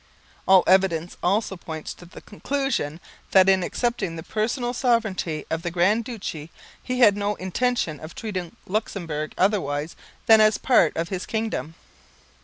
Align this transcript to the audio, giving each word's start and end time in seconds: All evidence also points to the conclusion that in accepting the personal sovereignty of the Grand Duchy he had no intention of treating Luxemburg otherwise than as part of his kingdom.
All 0.47 0.63
evidence 0.65 1.15
also 1.21 1.55
points 1.55 1.93
to 1.93 2.05
the 2.07 2.21
conclusion 2.21 2.99
that 3.33 3.47
in 3.47 3.61
accepting 3.61 4.15
the 4.15 4.23
personal 4.23 4.73
sovereignty 4.73 5.45
of 5.51 5.61
the 5.61 5.69
Grand 5.69 6.05
Duchy 6.05 6.49
he 6.81 7.01
had 7.01 7.15
no 7.15 7.35
intention 7.35 7.99
of 7.99 8.15
treating 8.15 8.55
Luxemburg 8.65 9.35
otherwise 9.37 9.95
than 10.25 10.41
as 10.41 10.57
part 10.57 10.97
of 10.97 11.09
his 11.09 11.27
kingdom. 11.27 11.75